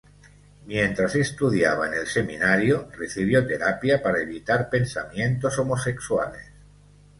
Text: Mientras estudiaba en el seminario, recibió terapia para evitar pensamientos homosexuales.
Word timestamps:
Mientras 0.65 1.13
estudiaba 1.15 1.85
en 1.85 1.93
el 1.93 2.07
seminario, 2.07 2.89
recibió 2.97 3.45
terapia 3.45 4.01
para 4.01 4.19
evitar 4.19 4.67
pensamientos 4.67 5.59
homosexuales. 5.59 6.41